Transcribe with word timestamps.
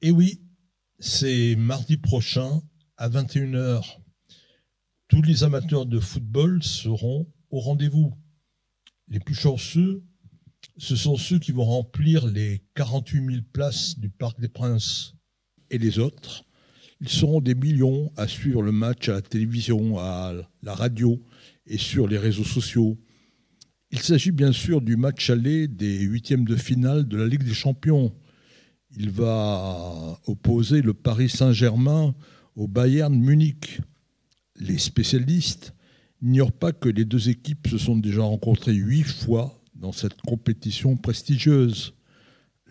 Et 0.00 0.12
oui, 0.12 0.40
c'est 1.00 1.56
mardi 1.56 1.96
prochain 1.96 2.62
à 2.96 3.08
21h. 3.08 3.98
Tous 5.08 5.22
les 5.22 5.42
amateurs 5.42 5.86
de 5.86 5.98
football 5.98 6.62
seront 6.62 7.26
au 7.50 7.58
rendez-vous. 7.58 8.14
Les 9.08 9.18
plus 9.18 9.34
chanceux, 9.34 10.04
ce 10.76 10.94
sont 10.94 11.16
ceux 11.16 11.40
qui 11.40 11.50
vont 11.50 11.64
remplir 11.64 12.28
les 12.28 12.62
48 12.74 13.26
000 13.26 13.36
places 13.52 13.98
du 13.98 14.08
Parc 14.08 14.38
des 14.40 14.48
Princes. 14.48 15.14
Et 15.70 15.78
les 15.78 15.98
autres, 15.98 16.44
ils 17.00 17.08
seront 17.08 17.40
des 17.40 17.56
millions 17.56 18.12
à 18.16 18.28
suivre 18.28 18.62
le 18.62 18.70
match 18.70 19.08
à 19.08 19.14
la 19.14 19.22
télévision, 19.22 19.98
à 19.98 20.32
la 20.62 20.74
radio 20.74 21.20
et 21.66 21.78
sur 21.78 22.06
les 22.06 22.18
réseaux 22.18 22.44
sociaux. 22.44 22.96
Il 23.90 23.98
s'agit 23.98 24.30
bien 24.30 24.52
sûr 24.52 24.80
du 24.80 24.96
match 24.96 25.28
aller 25.28 25.66
des 25.66 25.98
huitièmes 25.98 26.44
de 26.44 26.54
finale 26.54 27.08
de 27.08 27.16
la 27.16 27.26
Ligue 27.26 27.42
des 27.42 27.54
Champions. 27.54 28.14
Il 29.00 29.10
va 29.10 30.18
opposer 30.26 30.82
le 30.82 30.92
Paris 30.92 31.28
Saint-Germain 31.28 32.16
au 32.56 32.66
Bayern 32.66 33.14
Munich. 33.14 33.80
Les 34.56 34.76
spécialistes 34.76 35.72
n'ignorent 36.20 36.50
pas 36.50 36.72
que 36.72 36.88
les 36.88 37.04
deux 37.04 37.28
équipes 37.28 37.68
se 37.68 37.78
sont 37.78 37.96
déjà 37.96 38.22
rencontrées 38.22 38.74
huit 38.74 39.04
fois 39.04 39.62
dans 39.76 39.92
cette 39.92 40.20
compétition 40.22 40.96
prestigieuse. 40.96 41.94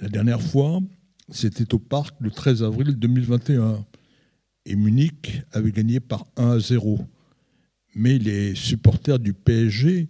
La 0.02 0.10
dernière 0.10 0.42
fois, 0.42 0.82
c'était 1.30 1.74
au 1.74 1.80
Parc 1.80 2.14
le 2.20 2.30
13 2.30 2.62
avril 2.62 2.98
2021 2.98 3.86
et 4.66 4.76
Munich 4.76 5.44
avait 5.54 5.72
gagné 5.72 6.02
par 6.02 6.28
1 6.36 6.58
à 6.58 6.60
0. 6.60 7.00
Mais 7.96 8.18
les 8.18 8.54
supporters 8.54 9.20
du 9.20 9.32
PSG 9.32 10.10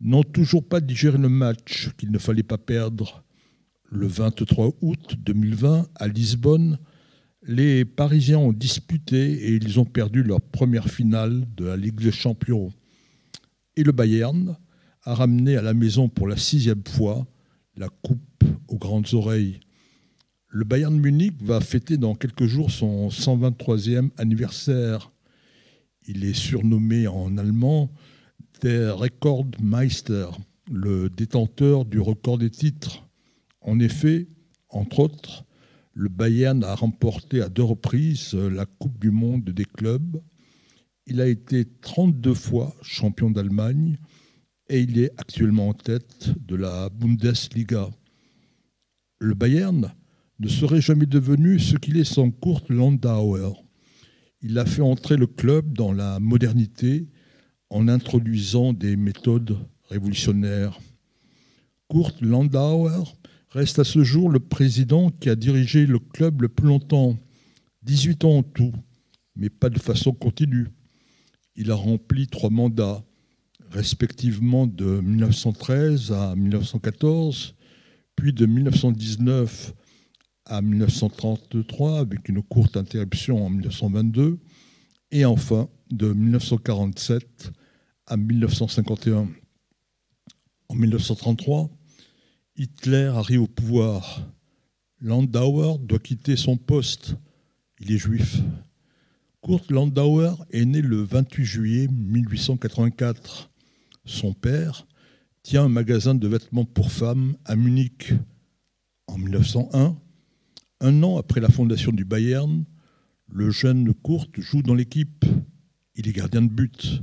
n'ont 0.00 0.22
toujours 0.22 0.68
pas 0.68 0.80
digéré 0.80 1.18
le 1.18 1.28
match 1.28 1.90
qu'il 1.98 2.12
ne 2.12 2.18
fallait 2.18 2.44
pas 2.44 2.56
perdre. 2.56 3.25
Le 3.90 4.06
23 4.06 4.74
août 4.80 5.14
2020, 5.18 5.88
à 5.94 6.08
Lisbonne, 6.08 6.78
les 7.42 7.84
Parisiens 7.84 8.38
ont 8.38 8.52
disputé 8.52 9.32
et 9.32 9.54
ils 9.54 9.78
ont 9.78 9.84
perdu 9.84 10.24
leur 10.24 10.40
première 10.40 10.88
finale 10.88 11.46
de 11.56 11.66
la 11.66 11.76
Ligue 11.76 12.00
des 12.00 12.10
Champions. 12.10 12.72
Et 13.76 13.84
le 13.84 13.92
Bayern 13.92 14.56
a 15.02 15.14
ramené 15.14 15.56
à 15.56 15.62
la 15.62 15.72
maison 15.72 16.08
pour 16.08 16.26
la 16.26 16.36
sixième 16.36 16.82
fois 16.88 17.26
la 17.76 17.88
coupe 17.88 18.44
aux 18.66 18.78
grandes 18.78 19.14
oreilles. 19.14 19.60
Le 20.48 20.64
Bayern 20.64 20.98
Munich 20.98 21.40
va 21.42 21.60
fêter 21.60 21.96
dans 21.96 22.14
quelques 22.14 22.46
jours 22.46 22.72
son 22.72 23.08
123e 23.08 24.10
anniversaire. 24.16 25.12
Il 26.08 26.24
est 26.24 26.34
surnommé 26.34 27.06
en 27.06 27.36
allemand 27.38 27.92
der 28.62 28.98
Rekordmeister, 28.98 30.28
le 30.70 31.08
détenteur 31.10 31.84
du 31.84 32.00
record 32.00 32.38
des 32.38 32.50
titres. 32.50 33.05
En 33.66 33.80
effet, 33.80 34.28
entre 34.68 35.00
autres, 35.00 35.44
le 35.92 36.08
Bayern 36.08 36.62
a 36.62 36.76
remporté 36.76 37.42
à 37.42 37.48
deux 37.48 37.64
reprises 37.64 38.34
la 38.34 38.64
Coupe 38.64 38.96
du 39.00 39.10
Monde 39.10 39.50
des 39.50 39.64
clubs. 39.64 40.22
Il 41.06 41.20
a 41.20 41.26
été 41.26 41.64
32 41.80 42.32
fois 42.32 42.76
champion 42.80 43.28
d'Allemagne 43.28 43.98
et 44.68 44.80
il 44.80 45.00
est 45.00 45.10
actuellement 45.18 45.70
en 45.70 45.74
tête 45.74 46.30
de 46.46 46.54
la 46.54 46.90
Bundesliga. 46.90 47.90
Le 49.18 49.34
Bayern 49.34 49.92
ne 50.38 50.48
serait 50.48 50.80
jamais 50.80 51.06
devenu 51.06 51.58
ce 51.58 51.76
qu'il 51.76 51.96
est 51.96 52.04
sans 52.04 52.30
Kurt 52.30 52.68
Landauer. 52.68 53.52
Il 54.42 54.58
a 54.60 54.64
fait 54.64 54.82
entrer 54.82 55.16
le 55.16 55.26
club 55.26 55.72
dans 55.72 55.92
la 55.92 56.20
modernité 56.20 57.08
en 57.70 57.88
introduisant 57.88 58.72
des 58.72 58.96
méthodes 58.96 59.58
révolutionnaires. 59.88 60.78
Kurt 61.90 62.20
Landauer 62.20 63.02
reste 63.56 63.78
à 63.78 63.84
ce 63.84 64.04
jour 64.04 64.28
le 64.28 64.38
président 64.38 65.08
qui 65.08 65.30
a 65.30 65.34
dirigé 65.34 65.86
le 65.86 65.98
club 65.98 66.42
le 66.42 66.48
plus 66.50 66.66
longtemps, 66.66 67.16
18 67.84 68.24
ans 68.26 68.38
en 68.38 68.42
tout, 68.42 68.74
mais 69.34 69.48
pas 69.48 69.70
de 69.70 69.78
façon 69.78 70.12
continue. 70.12 70.68
Il 71.54 71.70
a 71.70 71.74
rempli 71.74 72.26
trois 72.26 72.50
mandats, 72.50 73.02
respectivement 73.70 74.66
de 74.66 75.00
1913 75.00 76.12
à 76.12 76.36
1914, 76.36 77.54
puis 78.14 78.34
de 78.34 78.44
1919 78.44 79.72
à 80.44 80.60
1933, 80.60 82.00
avec 82.00 82.28
une 82.28 82.42
courte 82.42 82.76
interruption 82.76 83.46
en 83.46 83.48
1922, 83.48 84.38
et 85.12 85.24
enfin 85.24 85.66
de 85.90 86.12
1947 86.12 87.52
à 88.06 88.18
1951. 88.18 89.28
En 90.68 90.74
1933, 90.74 91.70
Hitler 92.58 93.12
arrive 93.14 93.42
au 93.42 93.46
pouvoir. 93.46 94.26
Landauer 95.02 95.78
doit 95.80 95.98
quitter 95.98 96.36
son 96.36 96.56
poste. 96.56 97.14
Il 97.80 97.92
est 97.92 97.98
juif. 97.98 98.38
Kurt 99.42 99.70
Landauer 99.70 100.32
est 100.50 100.64
né 100.64 100.80
le 100.80 101.02
28 101.02 101.44
juillet 101.44 101.88
1884. 101.88 103.50
Son 104.06 104.32
père 104.32 104.86
tient 105.42 105.64
un 105.64 105.68
magasin 105.68 106.14
de 106.14 106.26
vêtements 106.26 106.64
pour 106.64 106.90
femmes 106.90 107.36
à 107.44 107.56
Munich. 107.56 108.14
En 109.06 109.18
1901, 109.18 109.98
un 110.80 111.02
an 111.02 111.18
après 111.18 111.40
la 111.40 111.50
fondation 111.50 111.92
du 111.92 112.06
Bayern, 112.06 112.64
le 113.28 113.50
jeune 113.50 113.92
Kurt 114.02 114.40
joue 114.40 114.62
dans 114.62 114.74
l'équipe. 114.74 115.26
Il 115.94 116.08
est 116.08 116.12
gardien 116.12 116.40
de 116.40 116.48
but. 116.48 117.02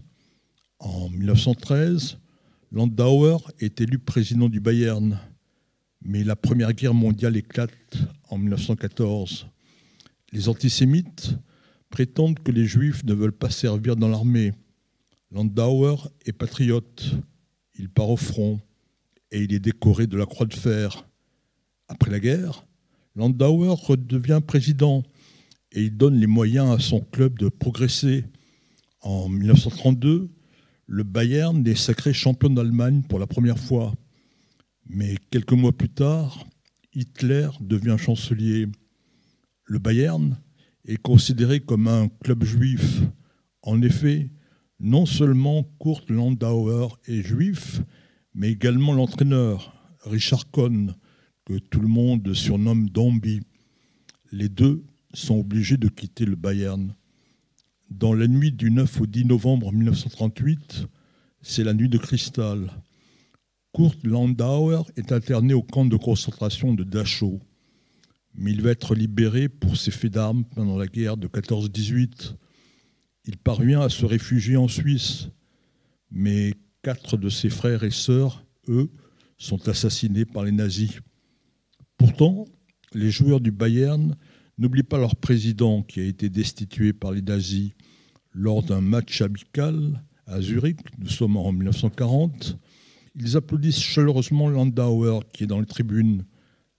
En 0.79 1.09
1913, 1.09 2.17
Landauer 2.71 3.37
est 3.59 3.81
élu 3.81 3.99
président 3.99 4.49
du 4.49 4.59
Bayern. 4.59 5.19
Mais 6.05 6.23
la 6.23 6.35
Première 6.35 6.73
Guerre 6.73 6.93
mondiale 6.93 7.37
éclate 7.37 7.97
en 8.29 8.37
1914. 8.37 9.47
Les 10.33 10.49
antisémites 10.49 11.35
prétendent 11.89 12.39
que 12.39 12.51
les 12.51 12.65
juifs 12.65 13.05
ne 13.05 13.13
veulent 13.13 13.31
pas 13.31 13.49
servir 13.49 13.95
dans 13.95 14.09
l'armée. 14.09 14.51
Landauer 15.31 15.95
est 16.25 16.33
patriote. 16.33 17.15
Il 17.79 17.89
part 17.89 18.09
au 18.09 18.17
front 18.17 18.59
et 19.31 19.41
il 19.43 19.53
est 19.53 19.59
décoré 19.59 20.05
de 20.05 20.17
la 20.17 20.25
Croix 20.25 20.45
de 20.45 20.53
fer. 20.53 21.07
Après 21.87 22.11
la 22.11 22.19
guerre, 22.19 22.65
Landauer 23.15 23.73
redevient 23.75 24.41
président 24.45 25.03
et 25.71 25.83
il 25.83 25.95
donne 25.95 26.19
les 26.19 26.27
moyens 26.27 26.69
à 26.71 26.79
son 26.79 26.99
club 26.99 27.39
de 27.39 27.47
progresser. 27.47 28.25
En 29.01 29.29
1932, 29.29 30.29
le 30.87 31.03
Bayern 31.03 31.65
est 31.65 31.75
sacré 31.75 32.13
champion 32.13 32.49
d'Allemagne 32.49 33.03
pour 33.07 33.19
la 33.19 33.27
première 33.27 33.59
fois. 33.59 33.93
Mais 34.87 35.15
quelques 35.31 35.53
mois 35.53 35.71
plus 35.71 35.89
tard, 35.89 36.45
Hitler 36.93 37.49
devient 37.61 37.97
chancelier. 37.97 38.67
Le 39.65 39.79
Bayern 39.79 40.37
est 40.85 41.01
considéré 41.01 41.59
comme 41.61 41.87
un 41.87 42.09
club 42.23 42.43
juif. 42.43 43.01
En 43.61 43.81
effet, 43.81 44.29
non 44.79 45.05
seulement 45.05 45.63
Kurt 45.79 46.09
Landauer 46.09 46.87
est 47.07 47.21
juif, 47.21 47.81
mais 48.33 48.51
également 48.51 48.93
l'entraîneur, 48.93 49.73
Richard 50.01 50.51
Cohn, 50.51 50.93
que 51.45 51.57
tout 51.57 51.79
le 51.79 51.87
monde 51.87 52.33
surnomme 52.33 52.89
Dombi. 52.89 53.41
Les 54.31 54.49
deux 54.49 54.83
sont 55.13 55.39
obligés 55.39 55.77
de 55.77 55.87
quitter 55.87 56.25
le 56.25 56.35
Bayern. 56.35 56.93
Dans 57.89 58.13
la 58.13 58.27
nuit 58.27 58.51
du 58.51 58.71
9 58.71 59.01
au 59.01 59.05
10 59.05 59.25
novembre 59.25 59.71
1938, 59.71 60.87
c'est 61.41 61.63
la 61.63 61.73
nuit 61.73 61.89
de 61.89 61.97
cristal. 61.97 62.71
Kurt 63.73 64.03
Landauer 64.03 64.83
est 64.95 65.11
interné 65.11 65.53
au 65.53 65.63
camp 65.63 65.85
de 65.85 65.97
concentration 65.97 66.73
de 66.73 66.83
Dachau. 66.83 67.41
Mais 68.35 68.51
il 68.51 68.61
va 68.61 68.71
être 68.71 68.95
libéré 68.95 69.49
pour 69.49 69.77
ses 69.77 69.91
faits 69.91 70.13
d'armes 70.13 70.43
pendant 70.55 70.77
la 70.77 70.87
guerre 70.87 71.17
de 71.17 71.27
14-18. 71.27 72.35
Il 73.25 73.37
parvient 73.37 73.81
à 73.81 73.89
se 73.89 74.05
réfugier 74.05 74.57
en 74.57 74.67
Suisse. 74.67 75.29
Mais 76.11 76.53
quatre 76.81 77.17
de 77.17 77.29
ses 77.29 77.49
frères 77.49 77.83
et 77.83 77.91
sœurs, 77.91 78.45
eux, 78.67 78.89
sont 79.37 79.67
assassinés 79.67 80.25
par 80.25 80.43
les 80.43 80.51
nazis. 80.51 80.99
Pourtant, 81.97 82.45
les 82.93 83.11
joueurs 83.11 83.41
du 83.41 83.51
Bayern 83.51 84.15
N'oublie 84.59 84.83
pas 84.83 84.99
leur 84.99 85.15
président 85.15 85.81
qui 85.81 85.99
a 85.99 86.03
été 86.03 86.29
destitué 86.29 86.93
par 86.93 87.11
les 87.11 87.23
nazis 87.23 87.71
lors 88.33 88.61
d'un 88.61 88.81
match 88.81 89.21
amical 89.21 90.03
à 90.27 90.41
Zurich. 90.41 90.79
Nous 90.99 91.09
sommes 91.09 91.37
en 91.37 91.51
1940. 91.51 92.57
Ils 93.15 93.37
applaudissent 93.37 93.79
chaleureusement 93.79 94.49
Landauer 94.49 95.19
qui 95.31 95.43
est 95.43 95.47
dans 95.47 95.59
les 95.59 95.65
tribunes. 95.65 96.25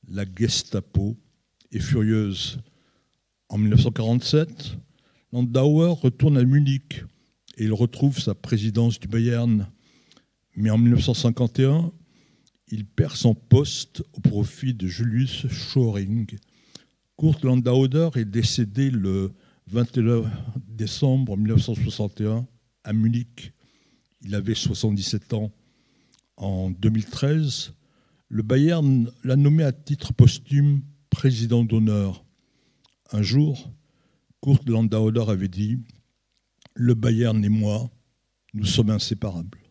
La 0.09 0.25
Gestapo 0.25 1.17
est 1.71 1.79
furieuse. 1.81 2.59
En 3.49 3.59
1947, 3.59 4.77
Landauer 5.33 5.95
retourne 5.95 6.37
à 6.37 6.45
Munich 6.45 7.05
et 7.57 7.65
il 7.65 7.73
retrouve 7.73 8.19
sa 8.19 8.35
présidence 8.35 8.99
du 8.99 9.07
Bayern. 9.07 9.69
Mais 10.57 10.71
en 10.71 10.79
1951, 10.79 11.93
il 12.69 12.85
perd 12.85 13.15
son 13.15 13.35
poste 13.35 14.03
au 14.13 14.21
profit 14.21 14.75
de 14.75 14.87
Julius 14.87 15.47
Schoring. 15.49 16.37
Kurt 17.17 17.45
Landauer 17.45 18.11
est 18.17 18.25
décédé 18.25 18.91
le 18.91 19.33
21 19.69 20.25
décembre 20.57 21.37
1961 21.37 22.47
à 22.83 22.93
Munich. 22.93 23.53
Il 24.23 24.35
avait 24.35 24.55
77 24.55 25.35
ans. 25.35 25.53
En 26.37 26.71
2013, 26.71 27.73
le 28.29 28.43
Bayern 28.43 29.11
l'a 29.23 29.37
nommé 29.37 29.63
à 29.63 29.73
titre 29.73 30.13
posthume 30.13 30.83
président 31.11 31.65
d'honneur. 31.65 32.25
Un 33.13 33.23
jour, 33.23 33.73
Kurt 34.43 34.69
Landauer 34.69 35.31
avait 35.31 35.49
dit 35.49 35.79
Le 36.75 36.95
Bayern 36.95 37.45
et 37.45 37.49
moi, 37.49 37.91
nous 38.53 38.65
sommes 38.65 38.91
inséparables. 38.91 39.64